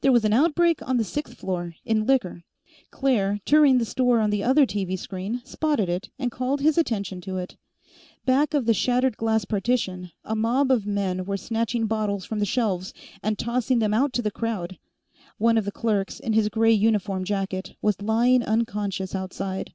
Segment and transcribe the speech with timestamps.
[0.00, 2.42] There was an outbreak on the sixth floor, in Liquor;
[2.90, 7.20] Claire, touring the store on the other TV screen, spotted it and called his attention
[7.20, 7.56] to it.
[8.26, 12.44] Back of the shattered glass partition, a mob of men were snatching bottles from the
[12.44, 14.78] shelves and tossing them out to the crowd.
[15.38, 19.74] One of the clerks, in his gray uniform jacket, was lying unconscious outside.